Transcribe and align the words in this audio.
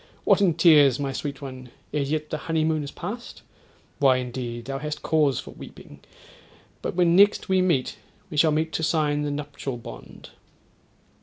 What 0.23 0.41
in 0.41 0.55
tears, 0.55 0.99
my 0.99 1.13
sweet 1.13 1.43
one, 1.43 1.69
ere 1.93 2.01
yet 2.01 2.31
the 2.31 2.39
honeymoon 2.49 2.83
is 2.83 2.89
past? 2.89 3.43
Why! 3.99 4.17
indeed 4.17 4.65
thou 4.65 4.79
hast 4.79 5.03
cause 5.03 5.39
for 5.39 5.51
weeping: 5.51 5.99
but 6.81 6.95
when 6.95 7.15
next 7.15 7.49
we 7.49 7.61
meet 7.61 7.97
we 8.31 8.35
shall 8.35 8.49
meet 8.51 8.73
to 8.73 8.81
sign 8.81 9.21
the 9.21 9.29
nuptial 9.29 9.77
bond.' 9.77 10.31